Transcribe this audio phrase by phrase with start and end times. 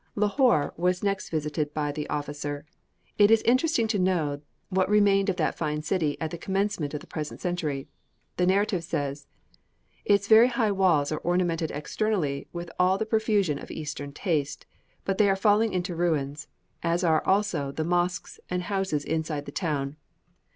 [0.15, 2.65] Lahore was next visited by the officer.
[3.19, 7.01] It is interesting to know what remained of that fine city at the commencement of
[7.01, 7.87] the present century.
[8.37, 9.27] The narrative says:
[10.03, 14.65] "Its very high walls are ornamented externally with all the profusion of Eastern taste,
[15.05, 16.47] but they are falling into ruins,
[16.81, 19.97] as are also the mosques and houses inside the town.